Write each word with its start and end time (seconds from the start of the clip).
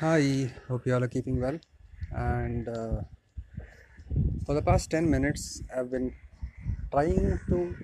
Hi, 0.00 0.50
hope 0.66 0.86
you 0.86 0.94
all 0.94 1.04
are 1.04 1.08
keeping 1.08 1.40
well. 1.40 1.56
And 2.10 2.68
uh, 2.68 3.02
for 4.44 4.54
the 4.54 4.60
past 4.60 4.90
10 4.90 5.08
minutes, 5.08 5.62
I've 5.74 5.88
been 5.88 6.12
trying 6.90 7.38
to 7.48 7.76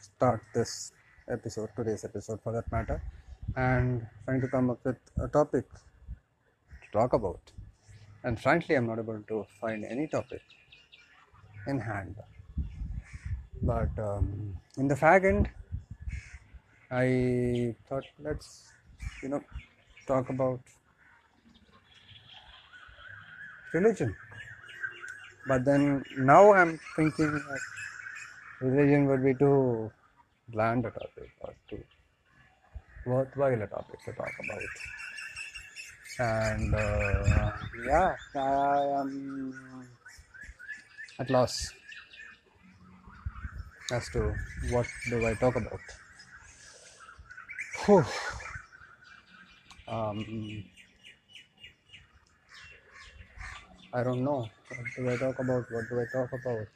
start 0.00 0.42
this 0.52 0.90
episode, 1.30 1.68
today's 1.76 2.04
episode 2.04 2.40
for 2.42 2.52
that 2.52 2.70
matter, 2.72 3.00
and 3.54 4.08
trying 4.24 4.40
to 4.40 4.48
come 4.48 4.70
up 4.70 4.84
with 4.84 4.96
a 5.20 5.28
topic 5.28 5.66
to 6.82 6.90
talk 6.90 7.12
about. 7.12 7.52
And 8.24 8.40
frankly, 8.40 8.74
I'm 8.74 8.88
not 8.88 8.98
able 8.98 9.22
to 9.28 9.46
find 9.60 9.84
any 9.84 10.08
topic 10.08 10.42
in 11.68 11.78
hand. 11.78 12.16
But 13.62 13.96
um, 13.98 14.56
in 14.76 14.88
the 14.88 14.96
fag 14.96 15.24
end, 15.24 15.48
I 16.90 17.76
thought 17.88 18.04
let's, 18.18 18.72
you 19.22 19.28
know, 19.28 19.44
talk 20.08 20.28
about 20.28 20.58
religion. 23.72 24.14
But 25.46 25.64
then 25.64 26.04
now 26.18 26.52
I'm 26.52 26.78
thinking 26.96 27.32
that 27.32 27.60
religion 28.60 29.06
would 29.06 29.24
be 29.24 29.34
too 29.34 29.90
bland 30.48 30.84
a 30.86 30.90
topic 30.90 31.30
or 31.40 31.54
too 31.68 31.82
worthwhile 33.06 33.62
a 33.62 33.66
topic 33.66 34.00
to 34.04 34.12
talk 34.12 34.32
about. 34.44 34.62
And 36.18 36.74
uh, 36.74 37.52
yeah, 37.84 38.14
I 38.34 39.00
am 39.00 39.88
at 41.18 41.30
loss 41.30 41.72
as 43.90 44.08
to 44.10 44.34
what 44.70 44.86
do 45.08 45.26
I 45.26 45.34
talk 45.34 45.56
about. 45.56 45.80
Whew. 47.86 48.04
Um, 49.88 50.64
I 53.92 54.02
don't 54.04 54.22
know. 54.22 54.48
What 54.68 54.86
do 54.96 55.10
I 55.10 55.16
talk 55.16 55.38
about? 55.40 55.70
What 55.70 55.88
do 55.88 56.00
I 56.00 56.04
talk 56.12 56.32
about? 56.32 56.66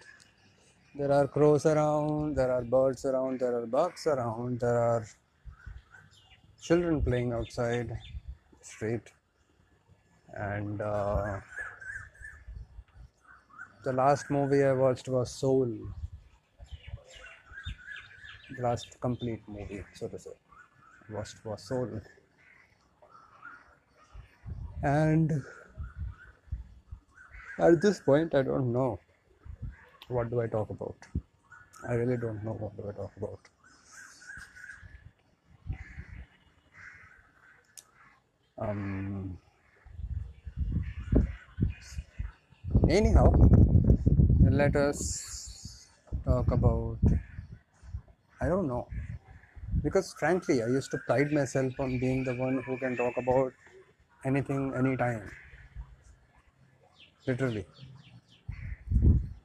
There 0.97 1.13
are 1.13 1.29
crows 1.29 1.67
around, 1.67 2.37
there 2.37 2.51
are 2.53 2.63
birds 2.63 3.05
around, 3.05 3.41
there 3.41 3.57
are 3.57 3.67
bugs 3.67 4.07
around, 4.07 4.61
there 4.61 4.79
are 4.79 5.05
children 6.61 7.03
playing 7.03 7.33
outside 7.33 7.89
the 7.89 8.65
street. 8.65 9.13
And 10.33 10.81
uh, 10.81 11.41
the 13.85 13.93
last 13.93 14.31
movie 14.31 14.65
I 14.65 14.73
watched 14.73 15.09
was 15.09 15.31
Soul. 15.31 15.69
The 18.57 18.63
last 18.63 18.99
complete 19.01 19.43
movie, 19.49 19.85
so 19.95 20.09
to 20.09 20.19
say, 20.19 20.31
I 20.31 21.13
watched 21.13 21.45
was 21.45 21.63
Soul. 21.63 22.01
And 24.83 25.43
at 27.59 27.81
this 27.81 28.01
point, 28.01 28.35
I 28.35 28.43
don't 28.43 28.73
know 28.73 29.01
what 30.09 30.31
do 30.31 30.41
I 30.41 30.47
talk 30.47 30.71
about. 30.71 30.97
I 31.89 31.95
really 31.95 32.17
don't 32.17 32.43
know 32.45 32.55
what 32.55 32.77
do 32.77 32.89
I 32.89 32.93
talk 32.93 33.13
about. 33.17 33.41
Um, 38.59 39.39
anyhow, 42.89 43.31
let 44.51 44.77
us 44.77 45.89
talk 46.25 46.51
about. 46.51 46.99
I 48.41 48.49
don't 48.49 48.69
know. 48.69 48.87
Because 49.83 50.15
frankly, 50.15 50.63
I 50.63 50.67
used 50.67 50.91
to 50.93 50.99
pride 50.99 51.33
myself 51.33 51.79
on 51.81 51.99
being 51.99 52.25
the 52.25 52.35
one 52.35 52.63
who 52.65 52.79
can 52.79 52.97
talk 52.97 53.17
about 53.17 53.53
anything, 54.25 54.75
anytime. 54.75 55.31
Literally. 57.27 57.67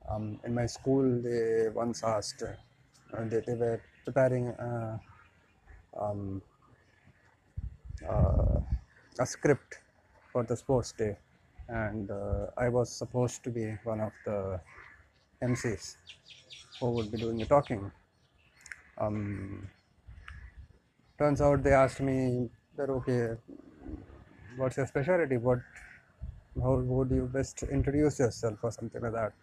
Um, 0.10 0.40
in 0.44 0.54
my 0.56 0.66
school, 0.66 1.22
they 1.22 1.70
once 1.70 2.04
asked, 2.04 2.42
uh, 2.44 3.24
they, 3.26 3.42
they 3.42 3.54
were 3.54 3.82
preparing 4.06 4.48
uh, 4.50 4.98
um, 6.00 6.42
uh, 8.08 8.60
a 9.20 9.26
script 9.26 9.80
for 10.32 10.44
the 10.44 10.56
sports 10.56 10.92
day, 10.92 11.18
and 11.68 12.10
uh, 12.12 12.48
I 12.58 12.70
was 12.70 12.90
supposed 12.92 13.44
to 13.44 13.50
be 13.50 13.78
one 13.84 14.02
of 14.02 14.14
the 14.26 14.62
MCs 15.42 15.98
who 16.80 16.92
would 16.92 17.12
be 17.12 17.18
doing 17.18 17.40
the 17.40 17.46
talking. 17.46 17.92
Um, 18.98 19.70
turns 21.20 21.40
out 21.42 21.62
they 21.64 21.72
asked 21.74 22.00
me 22.02 22.50
that 22.76 22.90
okay, 22.90 23.36
what's 24.58 24.78
your 24.78 24.88
specialty? 24.88 25.38
What 25.38 25.60
how 26.62 26.76
would 26.76 27.12
you 27.12 27.26
best 27.26 27.64
introduce 27.64 28.20
yourself 28.20 28.60
or 28.64 28.72
something 28.72 29.02
like 29.02 29.14
that, 29.14 29.34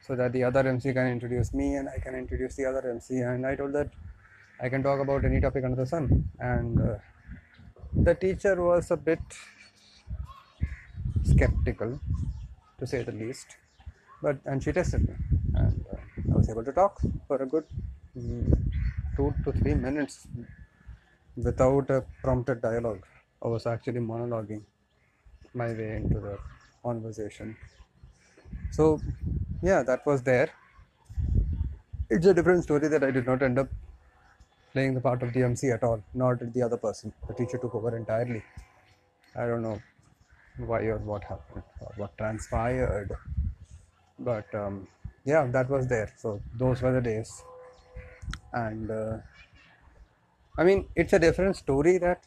so 0.00 0.16
that 0.16 0.32
the 0.32 0.44
other 0.44 0.66
MC 0.68 0.92
can 0.92 1.06
introduce 1.08 1.52
me 1.54 1.76
and 1.76 1.88
I 1.88 1.98
can 1.98 2.14
introduce 2.14 2.56
the 2.56 2.66
other 2.66 2.88
MC. 2.90 3.20
And 3.20 3.46
I 3.46 3.56
told 3.56 3.72
that 3.74 3.90
I 4.60 4.68
can 4.68 4.82
talk 4.82 5.00
about 5.00 5.24
any 5.24 5.40
topic 5.40 5.64
under 5.64 5.76
the 5.76 5.86
sun. 5.86 6.30
And 6.38 6.80
uh, 6.80 6.98
the 7.94 8.14
teacher 8.14 8.54
was 8.62 8.90
a 8.90 8.96
bit 8.96 9.20
skeptical, 11.24 12.00
to 12.78 12.86
say 12.86 13.02
the 13.02 13.12
least. 13.12 13.56
But 14.22 14.38
and 14.46 14.62
she 14.62 14.72
tested 14.72 15.02
me, 15.08 15.14
and 15.54 15.84
uh, 15.92 15.96
I 16.32 16.36
was 16.36 16.48
able 16.48 16.64
to 16.64 16.72
talk 16.72 17.00
for 17.28 17.36
a 17.42 17.46
good 17.46 17.64
mm, 18.16 18.72
two 19.16 19.34
to 19.44 19.52
three 19.52 19.74
minutes 19.74 20.26
without 21.36 21.90
a 21.90 22.04
prompted 22.22 22.60
dialogue. 22.62 23.04
I 23.42 23.48
was 23.48 23.66
actually 23.66 24.00
monologuing 24.00 24.62
my 25.54 25.68
way 25.72 25.96
into 25.96 26.20
the 26.20 26.38
conversation. 26.86 27.56
So, 28.70 29.00
yeah, 29.62 29.82
that 29.82 30.06
was 30.06 30.22
there. 30.22 30.50
It's 32.10 32.26
a 32.26 32.34
different 32.34 32.62
story 32.64 32.88
that 32.88 33.02
I 33.02 33.10
did 33.10 33.26
not 33.26 33.42
end 33.42 33.58
up 33.58 33.68
playing 34.72 34.94
the 34.94 35.00
part 35.00 35.22
of 35.22 35.32
the 35.32 35.42
MC 35.42 35.70
at 35.70 35.82
all, 35.82 36.02
nor 36.14 36.34
did 36.36 36.52
the 36.54 36.62
other 36.62 36.76
person. 36.76 37.12
The 37.28 37.34
teacher 37.34 37.58
took 37.58 37.74
over 37.74 37.96
entirely. 37.96 38.42
I 39.34 39.46
don't 39.46 39.62
know 39.62 39.80
why 40.58 40.80
or 40.94 40.98
what 40.98 41.24
happened 41.24 41.62
or 41.80 41.92
what 41.96 42.16
transpired, 42.18 43.10
but 44.18 44.54
um, 44.54 44.86
yeah, 45.24 45.46
that 45.56 45.68
was 45.68 45.88
there. 45.88 46.12
So, 46.16 46.40
those 46.64 46.82
were 46.82 46.92
the 46.92 47.00
days. 47.00 47.42
And 48.52 48.90
uh, 48.90 49.16
I 50.58 50.64
mean, 50.64 50.88
it's 50.94 51.12
a 51.12 51.18
different 51.18 51.56
story 51.56 51.98
that 51.98 52.24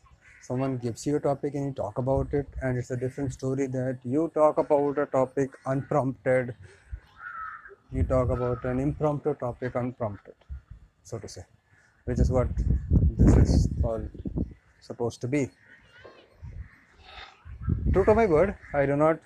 someone 0.49 0.77
gives 0.83 1.05
you 1.05 1.15
a 1.15 1.19
topic 1.19 1.53
and 1.53 1.65
you 1.67 1.73
talk 1.73 1.99
about 1.99 2.33
it, 2.33 2.47
and 2.63 2.77
it's 2.79 2.89
a 2.89 2.97
different 2.97 3.31
story 3.31 3.67
that 3.67 3.99
you 4.03 4.31
talk 4.33 4.57
about 4.57 4.97
a 4.97 5.05
topic 5.05 5.51
unprompted. 5.67 6.55
You 7.91 8.03
talk 8.03 8.29
about 8.29 8.63
an 8.65 8.79
impromptu 8.79 9.35
topic 9.35 9.75
unprompted, 9.75 10.33
so 11.03 11.19
to 11.19 11.27
say, 11.27 11.43
which 12.05 12.19
is 12.19 12.31
what 12.31 12.47
this 13.19 13.35
is 13.43 13.69
all 13.83 14.03
supposed 14.81 15.21
to 15.21 15.27
be. 15.27 15.49
True 17.93 18.05
to 18.05 18.15
my 18.15 18.25
word, 18.25 18.55
I 18.73 18.87
do 18.87 18.95
not 18.95 19.19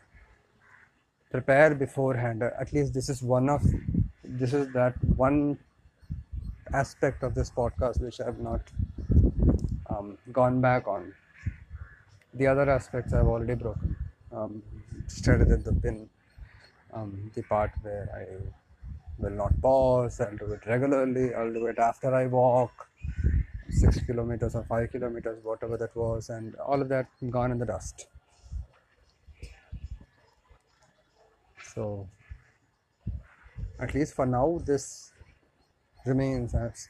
prepare 1.32 1.74
beforehand. 1.74 2.44
At 2.44 2.74
least 2.74 2.94
this 2.94 3.08
is 3.08 3.24
one 3.24 3.50
of 3.50 3.62
this 4.24 4.54
is 4.54 4.74
that 4.74 5.02
one 5.16 5.58
aspect 6.74 7.24
of 7.24 7.34
this 7.34 7.50
podcast 7.50 8.02
which 8.02 8.20
I 8.20 8.26
have 8.26 8.40
not 8.40 8.62
um, 10.04 10.18
gone 10.32 10.62
back 10.62 10.88
on. 10.88 11.14
The 12.34 12.48
other 12.48 12.70
aspects 12.70 13.14
I've 13.14 13.28
already 13.28 13.56
broken. 13.56 13.96
Um, 14.32 14.64
started 15.08 15.52
at 15.52 15.64
the 15.64 15.74
pin, 15.74 16.10
um, 16.94 17.32
the 17.36 17.44
part 17.44 17.72
where 17.82 18.10
I 18.20 18.24
will 19.20 19.38
not 19.44 19.60
pause. 19.62 20.20
I'll 20.20 20.36
do 20.38 20.52
it 20.54 20.66
regularly. 20.66 21.34
I'll 21.34 21.54
do 21.54 21.68
it 21.68 21.78
after 21.78 22.14
I 22.14 22.26
walk 22.26 22.88
six 23.70 24.00
kilometers 24.02 24.56
or 24.56 24.64
five 24.64 24.92
kilometers, 24.92 25.44
whatever 25.44 25.78
that 25.78 25.96
was, 25.96 26.30
and 26.30 26.56
all 26.56 26.82
of 26.82 26.90
that 26.90 27.08
gone 27.30 27.52
in 27.52 27.60
the 27.60 27.66
dust. 27.66 28.08
So, 31.74 32.08
at 33.80 33.94
least 33.94 34.16
for 34.16 34.26
now, 34.26 34.60
this 34.64 35.12
remains 36.06 36.54
as 36.54 36.90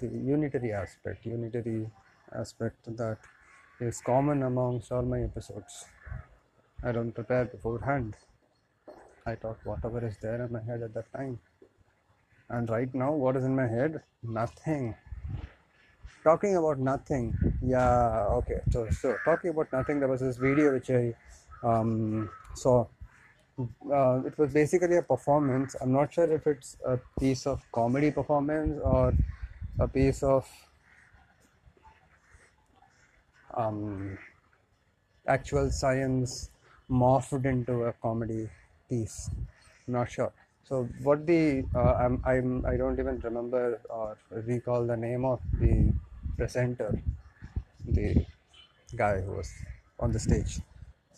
the 0.00 0.06
unitary 0.08 0.72
aspect, 0.72 1.26
unitary 1.26 1.86
aspect 2.34 2.96
that 2.96 3.18
is 3.80 4.00
common 4.00 4.42
amongst 4.42 4.92
all 4.92 5.02
my 5.02 5.22
episodes. 5.22 5.86
I 6.82 6.92
don't 6.92 7.12
prepare 7.12 7.44
beforehand. 7.44 8.14
I 9.26 9.34
talk 9.34 9.58
whatever 9.64 10.06
is 10.06 10.16
there 10.18 10.44
in 10.44 10.52
my 10.52 10.62
head 10.62 10.82
at 10.82 10.94
that 10.94 11.12
time. 11.12 11.38
And 12.48 12.68
right 12.68 12.92
now, 12.94 13.12
what 13.12 13.36
is 13.36 13.44
in 13.44 13.54
my 13.54 13.66
head? 13.66 14.02
Nothing. 14.22 14.94
Talking 16.24 16.56
about 16.56 16.78
nothing. 16.78 17.36
Yeah, 17.62 18.26
okay. 18.38 18.60
So, 18.70 18.88
so 18.90 19.16
talking 19.24 19.50
about 19.50 19.72
nothing, 19.72 20.00
there 20.00 20.08
was 20.08 20.20
this 20.20 20.36
video 20.36 20.72
which 20.72 20.90
I 20.90 21.14
um, 21.62 22.28
saw. 22.54 22.86
Uh, 23.58 24.22
it 24.26 24.36
was 24.38 24.52
basically 24.52 24.96
a 24.96 25.02
performance. 25.02 25.76
I'm 25.80 25.92
not 25.92 26.12
sure 26.12 26.30
if 26.32 26.46
it's 26.46 26.76
a 26.86 26.98
piece 27.18 27.46
of 27.46 27.62
comedy 27.72 28.10
performance 28.10 28.80
or 28.82 29.14
a 29.78 29.86
piece 29.86 30.22
of 30.22 30.48
um, 33.54 34.18
actual 35.26 35.70
science 35.70 36.50
morphed 36.90 37.44
into 37.44 37.84
a 37.84 37.92
comedy 37.94 38.48
piece. 38.88 39.30
I'm 39.86 39.94
not 39.94 40.10
sure. 40.10 40.32
So 40.64 40.88
what 41.02 41.26
the 41.26 41.64
uh, 41.74 41.94
I'm, 41.94 42.22
I'm 42.24 42.64
I 42.66 42.76
don't 42.76 42.98
even 42.98 43.18
remember 43.20 43.80
or 43.88 44.16
recall 44.30 44.86
the 44.86 44.96
name 44.96 45.24
of 45.24 45.40
the 45.58 45.92
presenter, 46.36 47.02
the 47.86 48.24
guy 48.96 49.20
who 49.20 49.32
was 49.32 49.52
on 49.98 50.12
the 50.12 50.18
stage. 50.18 50.60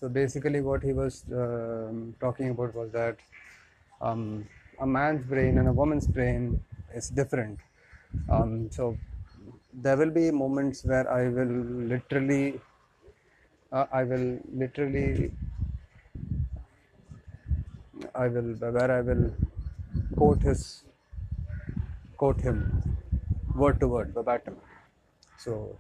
So 0.00 0.08
basically, 0.08 0.60
what 0.60 0.82
he 0.82 0.92
was 0.92 1.24
um, 1.32 2.14
talking 2.20 2.50
about 2.50 2.74
was 2.74 2.90
that 2.92 3.16
um, 4.00 4.48
a 4.80 4.86
man's 4.86 5.24
brain 5.24 5.58
and 5.58 5.68
a 5.68 5.72
woman's 5.72 6.06
brain 6.06 6.60
is 6.94 7.08
different. 7.08 7.58
Um, 8.28 8.70
so 8.70 8.96
there 9.72 9.96
will 9.96 10.10
be 10.10 10.30
moments 10.30 10.84
where 10.84 11.10
I 11.10 11.28
will 11.28 11.54
literally, 11.92 12.60
uh, 13.72 13.86
I 13.92 14.04
will 14.04 14.38
literally, 14.52 15.32
I 18.14 18.28
will 18.28 18.54
where 18.54 18.90
I 18.90 19.00
will 19.00 19.32
quote 20.16 20.42
his, 20.42 20.84
quote 22.16 22.40
him, 22.40 22.98
word 23.54 23.80
to 23.80 23.88
word, 23.88 24.12
verbatim. 24.14 24.56
So 25.38 25.76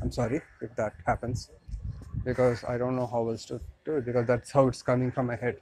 I'm 0.00 0.12
sorry 0.12 0.40
if 0.60 0.74
that 0.76 0.94
happens 1.06 1.50
because 2.24 2.64
I 2.64 2.78
don't 2.78 2.96
know 2.96 3.06
how 3.06 3.28
else 3.28 3.44
to 3.46 3.60
do 3.84 3.96
it 3.96 4.06
because 4.06 4.26
that's 4.26 4.50
how 4.52 4.68
it's 4.68 4.82
coming 4.82 5.10
from 5.12 5.26
my 5.26 5.36
head. 5.36 5.58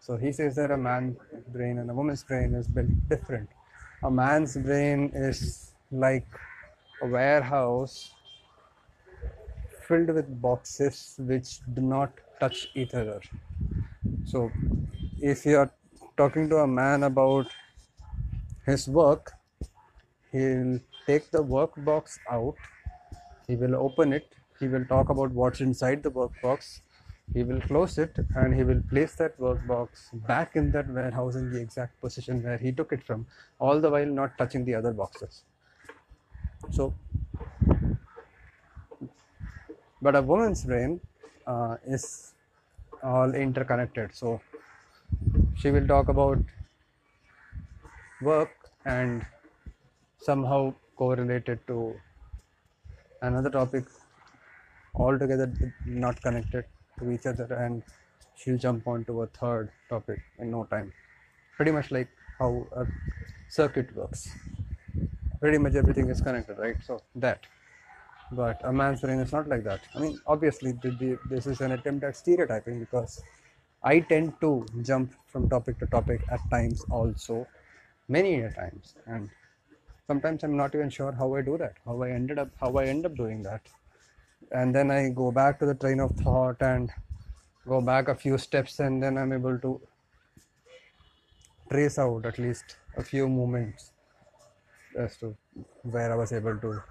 So 0.00 0.16
he 0.16 0.32
says 0.32 0.56
that 0.56 0.70
a 0.70 0.76
man's 0.76 1.16
brain 1.48 1.78
and 1.78 1.90
a 1.90 1.94
woman's 1.94 2.24
brain 2.24 2.54
is 2.54 2.68
built 2.68 2.88
different. 3.08 3.48
A 4.02 4.10
man's 4.10 4.56
brain 4.56 5.10
is 5.14 5.72
like 5.90 6.26
warehouse 7.06 8.12
filled 9.86 10.08
with 10.08 10.28
boxes 10.40 11.16
which 11.18 11.60
do 11.74 11.82
not 11.82 12.12
touch 12.40 12.68
each 12.74 12.94
other. 12.94 13.20
So 14.24 14.50
if 15.20 15.44
you 15.44 15.58
are 15.58 15.72
talking 16.16 16.48
to 16.50 16.58
a 16.58 16.66
man 16.66 17.02
about 17.02 17.46
his 18.66 18.88
work, 18.88 19.32
he'll 20.32 20.80
take 21.06 21.30
the 21.30 21.42
work 21.42 21.72
box 21.84 22.18
out, 22.30 22.54
he 23.46 23.56
will 23.56 23.76
open 23.76 24.12
it, 24.12 24.34
he 24.58 24.68
will 24.68 24.84
talk 24.86 25.10
about 25.10 25.30
what's 25.32 25.60
inside 25.60 26.02
the 26.02 26.10
work 26.10 26.32
box, 26.42 26.80
he 27.32 27.42
will 27.42 27.60
close 27.62 27.98
it 27.98 28.16
and 28.36 28.54
he 28.54 28.62
will 28.64 28.82
place 28.90 29.14
that 29.14 29.38
workbox 29.38 29.88
back 30.26 30.56
in 30.56 30.70
that 30.72 30.88
warehouse 30.90 31.36
in 31.36 31.50
the 31.50 31.60
exact 31.60 31.98
position 32.00 32.42
where 32.42 32.58
he 32.58 32.70
took 32.70 32.92
it 32.92 33.02
from 33.02 33.26
all 33.58 33.80
the 33.80 33.88
while 33.88 34.06
not 34.06 34.36
touching 34.36 34.64
the 34.64 34.74
other 34.74 34.92
boxes 34.92 35.44
so 36.70 36.94
but 40.02 40.14
a 40.16 40.22
woman's 40.22 40.64
brain 40.64 41.00
uh, 41.46 41.76
is 41.86 42.34
all 43.02 43.34
interconnected. 43.34 44.14
So 44.14 44.40
she 45.56 45.70
will 45.70 45.86
talk 45.86 46.08
about 46.08 46.38
work 48.20 48.70
and 48.84 49.24
somehow 50.18 50.74
correlated 50.96 51.66
to 51.68 52.00
another 53.22 53.50
topic 53.50 53.84
altogether 54.94 55.46
not 55.86 56.20
connected 56.22 56.64
to 56.98 57.10
each 57.10 57.26
other 57.26 57.46
and 57.54 57.82
she'll 58.36 58.58
jump 58.58 58.86
onto 58.86 59.22
a 59.22 59.26
third 59.26 59.72
topic 59.88 60.20
in 60.38 60.50
no 60.50 60.64
time. 60.64 60.92
Pretty 61.56 61.72
much 61.72 61.90
like 61.90 62.08
how 62.38 62.66
a 62.72 62.86
circuit 63.48 63.94
works 63.94 64.28
pretty 65.44 65.58
much 65.58 65.74
everything 65.74 66.08
is 66.08 66.20
connected 66.22 66.58
right? 66.58 66.76
So 66.82 67.02
that. 67.16 67.40
But 68.32 68.62
a 68.64 68.72
man's 68.72 69.02
brain 69.02 69.18
is 69.20 69.30
not 69.30 69.46
like 69.46 69.62
that. 69.64 69.82
I 69.94 69.98
mean 70.00 70.18
obviously 70.26 70.72
the, 70.72 70.90
the, 71.00 71.18
this 71.28 71.46
is 71.46 71.60
an 71.60 71.72
attempt 71.72 72.02
at 72.04 72.16
stereotyping 72.16 72.80
because 72.80 73.22
i 73.82 74.00
tend 74.12 74.32
to 74.40 74.50
jump 74.90 75.12
from 75.26 75.48
topic 75.50 75.78
to 75.80 75.86
topic 75.94 76.22
at 76.30 76.40
times 76.50 76.84
also 76.90 77.46
many 78.08 78.32
times. 78.54 78.94
And 79.06 79.28
sometimes 80.06 80.44
i'm 80.44 80.56
not 80.56 80.74
even 80.74 80.88
sure 80.88 81.12
how 81.12 81.28
i 81.34 81.42
do 81.42 81.58
that 81.58 81.76
how 81.84 82.00
i 82.06 82.10
ended 82.10 82.38
up 82.38 82.50
how 82.62 82.70
i 82.82 82.86
end 82.86 83.04
up 83.04 83.14
doing 83.14 83.42
that. 83.42 83.60
And 84.52 84.74
then 84.74 84.90
I 84.90 85.08
go 85.08 85.30
back 85.32 85.58
to 85.60 85.66
the 85.66 85.74
train 85.74 86.00
of 86.00 86.12
thought 86.12 86.62
and 86.62 86.90
go 87.66 87.80
back 87.80 88.08
a 88.08 88.14
few 88.14 88.36
steps, 88.38 88.78
and 88.78 89.02
then 89.02 89.16
I'm 89.18 89.32
able 89.32 89.58
to 89.58 89.80
trace 91.70 91.98
out 91.98 92.26
at 92.26 92.38
least 92.38 92.76
a 92.96 93.02
few 93.02 93.28
moments 93.28 93.93
as 94.96 95.16
to 95.18 95.36
where 95.82 96.12
I 96.12 96.16
was 96.16 96.32
able 96.32 96.56
to, 96.58 96.82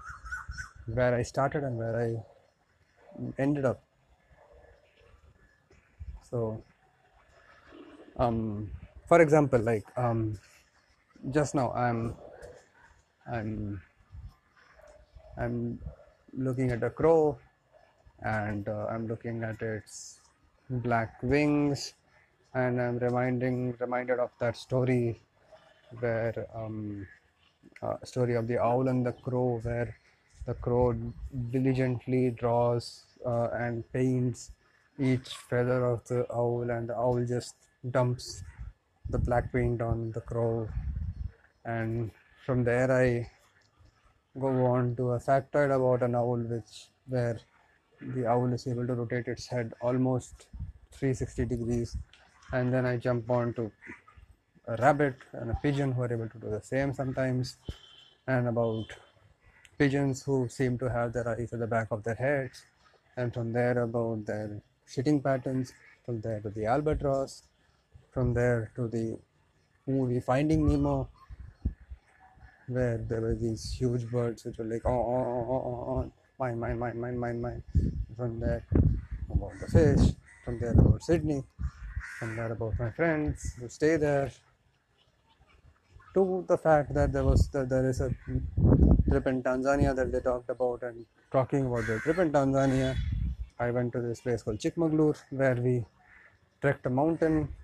where 0.86 1.14
I 1.14 1.22
started 1.22 1.64
and 1.64 1.76
where 1.76 1.96
I 1.96 3.42
ended 3.42 3.64
up. 3.64 3.82
So, 6.30 6.62
um, 8.16 8.70
for 9.06 9.20
example, 9.20 9.60
like 9.60 9.86
um, 9.96 10.38
just 11.30 11.54
now, 11.54 11.72
I'm, 11.72 12.14
I'm, 13.30 13.80
I'm 15.36 15.80
looking 16.36 16.70
at 16.70 16.82
a 16.82 16.90
crow 16.90 17.38
and 18.22 18.68
uh, 18.68 18.86
I'm 18.86 19.06
looking 19.06 19.42
at 19.42 19.60
its 19.62 20.20
black 20.68 21.22
wings 21.22 21.94
and 22.54 22.80
I'm 22.80 22.98
reminding 22.98 23.76
reminded 23.78 24.18
of 24.18 24.30
that 24.38 24.56
story 24.56 25.20
where 26.00 26.46
um, 26.54 27.06
uh, 27.82 27.96
story 28.04 28.34
of 28.34 28.46
the 28.46 28.58
owl 28.58 28.88
and 28.88 29.04
the 29.04 29.12
crow 29.12 29.60
where 29.62 29.96
the 30.46 30.54
crow 30.54 30.94
diligently 31.50 32.30
draws 32.30 33.04
uh, 33.26 33.48
and 33.52 33.90
paints 33.92 34.50
each 34.98 35.28
feather 35.50 35.84
of 35.86 36.06
the 36.06 36.26
owl 36.32 36.70
and 36.70 36.88
the 36.88 36.96
owl 36.96 37.24
just 37.24 37.54
dumps 37.90 38.44
the 39.10 39.18
black 39.18 39.52
paint 39.52 39.82
on 39.82 40.12
the 40.12 40.20
crow. 40.20 40.68
And 41.64 42.10
from 42.44 42.64
there 42.64 42.90
I 42.90 43.30
go 44.38 44.48
on 44.66 44.96
to 44.96 45.12
a 45.12 45.18
factoid 45.18 45.74
about 45.74 46.02
an 46.02 46.14
owl 46.14 46.38
which 46.38 46.88
where 47.08 47.38
the 48.00 48.26
owl 48.26 48.52
is 48.52 48.66
able 48.66 48.86
to 48.86 48.94
rotate 48.94 49.28
its 49.28 49.46
head 49.46 49.72
almost 49.80 50.46
360 50.92 51.44
degrees. 51.46 51.96
And 52.52 52.72
then 52.72 52.86
i 52.86 52.96
jump 52.96 53.30
on 53.30 53.54
to 53.54 53.72
a 54.66 54.76
rabbit 54.76 55.16
and 55.32 55.50
a 55.50 55.54
pigeon 55.62 55.92
who 55.92 56.02
are 56.02 56.12
able 56.12 56.28
to 56.28 56.38
do 56.38 56.50
the 56.50 56.60
same 56.60 56.92
sometimes 56.92 57.56
and 58.26 58.48
about 58.48 58.86
pigeons 59.78 60.22
who 60.22 60.48
seem 60.48 60.78
to 60.78 60.88
have 60.88 61.12
their 61.12 61.28
eyes 61.28 61.52
at 61.52 61.58
the 61.58 61.66
back 61.66 61.88
of 61.90 62.02
their 62.02 62.14
heads 62.14 62.64
and 63.16 63.34
from 63.34 63.52
there 63.52 63.82
about 63.82 64.24
their 64.26 64.60
shitting 64.88 65.22
patterns 65.22 65.72
from 66.04 66.20
there 66.20 66.40
to 66.40 66.50
the 66.50 66.64
albatross 66.64 67.42
from 68.12 68.32
there 68.32 68.70
to 68.76 68.88
the 68.88 69.18
movie 69.86 70.20
finding 70.20 70.66
nemo 70.66 71.08
where 72.66 72.98
there 72.98 73.20
were 73.20 73.34
these 73.34 73.72
huge 73.72 74.10
birds 74.10 74.44
which 74.44 74.58
were 74.58 74.64
like, 74.64 74.82
oh, 74.86 74.90
oh, 74.90 75.24
oh, 75.28 75.46
oh, 75.50 75.62
oh, 75.66 76.04
oh 76.04 76.12
mine, 76.38 76.58
mine, 76.58 76.78
mine, 76.78 77.00
mine, 77.00 77.18
mine, 77.18 77.40
mine. 77.40 77.62
From 78.16 78.40
there, 78.40 78.64
about 79.30 79.52
the 79.60 79.66
fish. 79.66 80.14
From 80.44 80.60
there, 80.60 80.72
about 80.72 81.02
Sydney. 81.02 81.44
From 82.18 82.36
there, 82.36 82.52
about 82.52 82.78
my 82.78 82.90
friends 82.90 83.54
who 83.58 83.68
stay 83.68 83.96
there. 83.96 84.30
To 86.14 86.44
the 86.48 86.56
fact 86.56 86.94
that 86.94 87.12
there 87.12 87.24
was 87.24 87.48
that 87.50 87.68
there 87.68 87.86
is 87.88 88.00
a 88.00 88.08
trip 89.08 89.26
in 89.26 89.42
Tanzania 89.42 89.94
that 89.94 90.10
they 90.12 90.20
talked 90.20 90.48
about, 90.48 90.82
and 90.82 91.04
talking 91.30 91.66
about 91.66 91.86
the 91.86 91.98
trip 92.00 92.18
in 92.18 92.32
Tanzania, 92.32 92.96
I 93.58 93.70
went 93.70 93.92
to 93.94 94.00
this 94.00 94.20
place 94.22 94.42
called 94.42 94.58
Chikmagalur 94.58 95.22
where 95.30 95.56
we 95.56 95.84
trekked 96.62 96.86
a 96.86 96.90
mountain, 96.90 97.54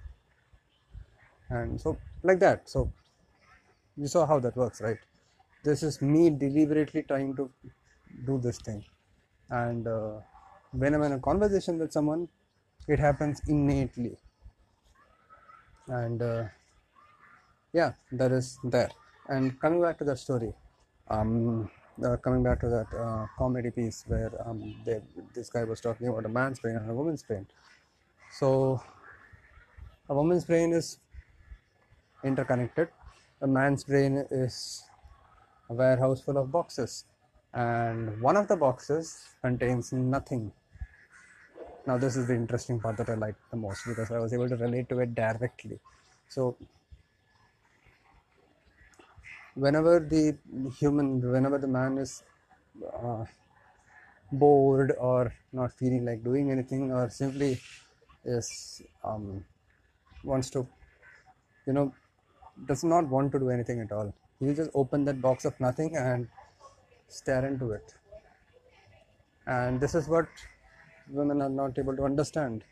and 1.49 1.81
so 1.81 1.99
like 2.23 2.39
that. 2.41 2.69
So 2.69 2.91
you 3.97 4.07
saw 4.07 4.27
how 4.27 4.39
that 4.41 4.57
works 4.57 4.81
right? 4.81 4.99
This 5.63 5.83
is 5.83 6.01
me 6.01 6.31
deliberately 6.31 7.03
trying 7.03 7.37
to 7.37 7.53
do 8.25 8.39
this 8.39 8.59
thing. 8.59 8.85
And 9.51 9.87
uh, 9.87 10.21
when 10.73 10.95
i'm 10.95 11.03
in 11.03 11.13
a 11.13 11.21
conversation 11.21 11.79
with 11.79 11.93
someone 11.93 12.29
it 12.89 12.99
happens 12.99 13.41
innately. 13.49 14.19
And 15.89 16.23
uh, 16.23 16.49
yeah 17.73 17.93
that 18.13 18.33
is 18.33 18.59
there. 18.65 18.91
And 19.29 19.61
coming 19.61 19.81
back 19.83 19.99
to 19.99 20.05
that 20.05 20.19
story 20.19 20.53
um, 21.09 21.71
uh, 22.05 22.17
coming 22.17 22.43
back 22.43 22.61
to 22.61 22.69
that 22.69 22.87
uh, 22.97 23.27
comedy 23.37 23.71
piece 23.71 24.05
where 24.07 24.33
um, 24.49 24.75
they, 24.85 25.01
this 25.35 25.51
guy 25.51 25.65
was 25.65 25.81
talking 25.81 26.09
about 26.09 26.25
a 26.25 26.29
man's 26.29 26.61
brain 26.61 26.77
and 26.77 26.91
a 26.91 26.95
woman's 26.95 27.23
brain. 27.23 27.47
So 28.33 28.81
a 30.09 30.15
woman's 30.15 30.45
brain 30.45 30.73
is 30.73 30.99
interconnected. 32.25 32.89
A 33.43 33.47
man's 33.47 33.85
brain 33.85 34.25
is 34.31 34.85
a 35.69 35.75
warehouse 35.75 36.23
full 36.23 36.39
of 36.39 36.51
boxes. 36.53 37.05
And 37.53 38.21
one 38.21 38.37
of 38.37 38.49
the 38.49 38.57
boxes 38.57 39.35
contains 39.43 39.93
nothing. 39.93 40.53
Now 41.87 41.99
this 41.99 42.17
is 42.17 42.29
the 42.29 42.35
interesting 42.35 42.79
part 42.79 42.97
that 42.99 43.09
i 43.09 43.15
like 43.15 43.35
the 43.51 43.57
most 43.57 43.85
because 43.87 44.11
i 44.11 44.19
was 44.19 44.33
able 44.33 44.49
to 44.49 44.57
relate 44.57 44.89
to 44.91 45.01
it 45.01 45.15
directly. 45.15 45.81
So 46.29 46.57
whenever 49.55 50.01
the 50.01 50.37
human 50.79 51.21
whenever 51.33 51.59
the 51.59 51.67
man 51.67 51.99
is 51.99 52.23
uh, 53.03 53.25
bored 54.33 54.93
or 54.99 55.33
not 55.53 55.73
feeling 55.73 56.05
like 56.05 56.23
doing 56.23 56.51
anything 56.51 56.93
or 56.93 57.09
simply 57.11 57.61
is 58.25 58.83
um, 59.05 59.45
wants 60.25 60.51
to 60.51 60.67
you 61.67 61.73
know 61.73 61.93
does 62.67 62.85
not 62.85 63.09
want 63.09 63.33
to 63.33 63.39
do 63.39 63.51
anything 63.51 63.81
at 63.81 63.91
all 63.91 64.13
he'll 64.39 64.55
just 64.55 64.71
open 64.75 65.05
that 65.05 65.21
box 65.21 65.45
of 65.45 65.59
nothing 65.61 65.97
and 65.97 66.29
stare 67.11 67.47
into 67.47 67.73
it. 67.73 67.95
And 69.47 69.81
this 69.81 69.95
is 69.95 70.09
what 70.09 70.29
women 71.09 71.43
are 71.43 71.49
not 71.49 71.79
able 71.79 71.97
to 71.97 72.05
understand. 72.05 72.65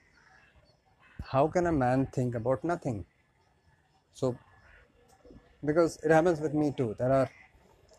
How 1.22 1.48
can 1.48 1.66
a 1.66 1.72
man 1.72 2.06
think 2.06 2.34
about 2.34 2.64
nothing? 2.64 3.04
So 4.14 4.36
because 5.64 5.98
it 6.04 6.10
happens 6.10 6.40
with 6.40 6.54
me 6.54 6.72
too. 6.76 6.94
There 6.98 7.12
are 7.12 7.30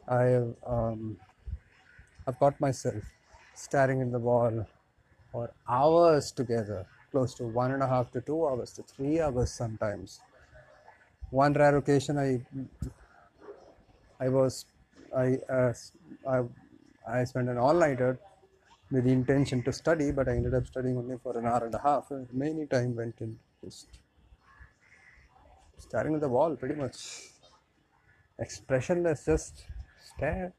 i 0.08 0.26
um, 0.66 1.20
i've 2.28 2.40
got 2.40 2.60
myself 2.60 3.04
staring 3.54 4.02
at 4.02 4.12
the 4.12 4.20
wall 4.20 4.66
for 5.32 5.52
hours 5.68 6.32
together 6.32 6.86
close 7.12 7.34
to 7.36 7.44
one 7.44 7.72
and 7.72 7.84
a 7.84 7.88
half 7.88 8.12
to 8.12 8.22
two 8.22 8.40
hours 8.48 8.74
to 8.74 8.84
three 8.84 9.20
hours 9.20 9.52
sometimes. 9.52 10.22
One 11.32 11.54
rare 11.54 11.78
occasion 11.78 12.18
i 12.18 12.30
i 14.20 14.30
was 14.30 14.66
i 15.16 15.28
uh, 15.58 15.74
i 16.36 16.38
i 17.18 17.24
spent 17.24 17.50
an 17.54 17.58
all-nighter 17.58 18.12
with 18.92 19.04
the 19.06 19.12
intention 19.12 19.62
to 19.68 19.72
study 19.82 20.12
but 20.12 20.28
i 20.28 20.36
ended 20.40 20.54
up 20.60 20.66
studying 20.68 20.98
only 20.98 21.18
for 21.24 21.38
an 21.38 21.46
hour 21.46 21.66
and 21.66 21.76
a 21.76 21.80
half. 21.88 22.12
Many 22.32 22.66
time 22.68 22.96
went 22.96 23.22
in 23.22 23.40
just 23.64 24.00
staring 25.78 26.16
at 26.16 26.22
the 26.22 26.30
wall 26.30 26.56
pretty 26.56 26.76
much 26.76 26.98
expressionless 28.40 29.26
just 29.26 29.66
stare. 30.04 30.54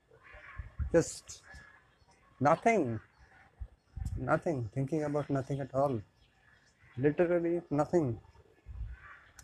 Just 0.92 1.42
nothing. 2.40 3.00
Nothing. 4.16 4.68
Thinking 4.74 5.04
about 5.04 5.30
nothing 5.30 5.60
at 5.60 5.74
all. 5.74 6.00
Literally 6.98 7.62
nothing. 7.70 8.18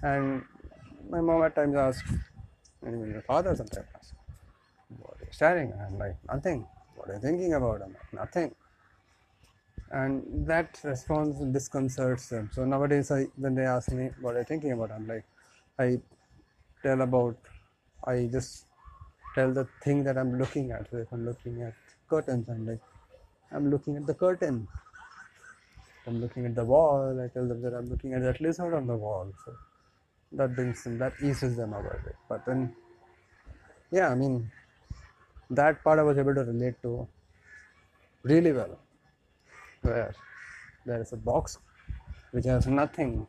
And 0.02 0.44
my 1.08 1.20
mom 1.20 1.42
at 1.44 1.54
times 1.54 1.76
asks 1.76 2.12
and 2.82 2.94
even 2.94 3.12
your 3.12 3.22
father 3.22 3.54
sometimes 3.54 3.86
asks 3.94 4.12
what 4.88 5.14
are 5.20 5.24
you 5.24 5.32
staring 5.32 5.72
at? 5.72 5.86
I'm 5.86 5.98
like 5.98 6.16
nothing. 6.28 6.66
What 6.94 7.10
are 7.10 7.14
you 7.14 7.20
thinking 7.20 7.54
about? 7.54 7.82
I'm 7.82 7.92
like 7.92 8.12
nothing. 8.12 8.54
And 9.90 10.46
that 10.46 10.80
response 10.82 11.38
disconcerts 11.52 12.28
them. 12.28 12.50
So 12.52 12.64
nowadays 12.64 13.10
I, 13.10 13.26
when 13.36 13.54
they 13.54 13.64
ask 13.64 13.90
me 13.92 14.10
what 14.20 14.34
are 14.34 14.40
you 14.40 14.44
thinking 14.44 14.72
about? 14.72 14.90
I'm 14.90 15.06
like 15.06 15.24
i 15.78 15.98
tell 16.82 17.00
about 17.02 17.36
i 18.06 18.26
just 18.26 18.66
tell 19.34 19.52
the 19.52 19.66
thing 19.84 20.02
that 20.04 20.16
i'm 20.16 20.38
looking 20.38 20.70
at. 20.70 20.90
So 20.90 20.98
if 20.98 21.12
i'm 21.12 21.24
looking 21.26 21.62
at 21.62 21.74
curtains 22.08 22.48
i'm 22.48 22.66
like 22.66 22.80
i'm 23.52 23.70
looking 23.70 23.96
at 23.96 24.06
the 24.06 24.14
curtain. 24.14 24.66
I'm 26.08 26.20
looking 26.20 26.46
at 26.46 26.54
the 26.54 26.64
wall 26.64 27.20
i 27.22 27.26
tell 27.28 27.46
them 27.48 27.60
that 27.62 27.74
i'm 27.74 27.88
looking 27.90 28.12
at 28.14 28.22
that 28.22 28.40
lizard 28.40 28.74
on 28.74 28.86
the 28.86 28.96
wall. 28.96 29.32
So 29.44 29.52
that 30.32 30.54
brings 30.54 30.84
them 30.84 30.98
that 30.98 31.12
eases 31.22 31.56
them 31.56 31.72
about 31.72 32.00
it 32.06 32.16
but 32.28 32.44
then 32.46 32.74
yeah 33.90 34.08
i 34.10 34.14
mean 34.14 34.50
that 35.50 35.82
part 35.84 35.98
i 35.98 36.02
was 36.02 36.18
able 36.18 36.34
to 36.34 36.44
relate 36.44 36.80
to 36.82 37.08
really 38.22 38.52
well. 38.52 38.78
Where 39.82 40.14
there 40.84 41.00
is 41.00 41.12
a 41.12 41.16
box 41.16 41.58
which 42.32 42.44
has 42.44 42.66
nothing. 42.66 43.26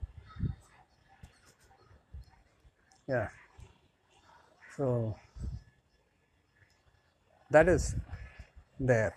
Yeah 3.07 3.29
so 4.77 5.15
that 7.49 7.67
is 7.67 7.95
there 8.79 9.13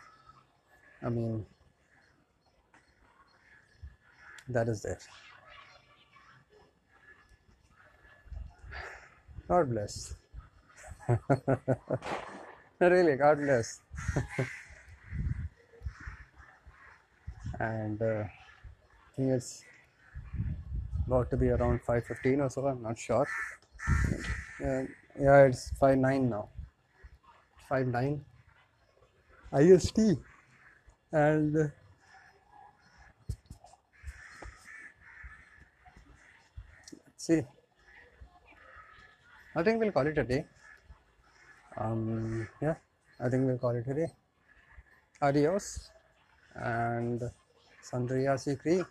i 1.03 1.09
mean 1.09 1.45
that 4.49 4.69
is 4.69 4.83
there 4.83 4.99
god 9.49 9.69
bless 9.71 10.15
really 12.81 13.17
god 13.17 13.39
bless 13.39 13.81
and 17.61 18.01
uh, 18.03 18.25
I 18.25 19.17
think 19.17 19.31
it's 19.33 19.65
about 21.07 21.31
to 21.31 21.37
be 21.37 21.49
around 21.51 21.83
5:15 21.83 22.41
or 22.41 22.49
so. 22.51 22.67
I'm 22.67 22.83
not 22.83 22.99
sure. 22.99 23.27
Yeah, 24.61 24.85
yeah, 25.19 25.45
it's 25.45 25.73
5:09 25.81 26.29
now. 26.29 26.49
5:09 27.71 28.21
IST, 29.53 29.99
and 31.13 31.57
uh, 31.57 31.69
let's 37.07 37.27
see. 37.27 37.43
I 39.57 39.63
think 39.63 39.81
we'll 39.81 39.93
call 39.93 40.07
it 40.07 40.19
a 40.19 40.25
day. 40.25 40.45
Um, 41.77 42.49
yeah, 42.63 42.75
I 43.19 43.29
think 43.29 43.47
we'll 43.47 43.59
call 43.59 43.71
it 43.71 43.87
a 43.87 43.95
day. 43.95 44.07
Adios 45.21 45.91
and 46.55 47.21
Sandria 47.83 48.39
Sikri. 48.39 48.85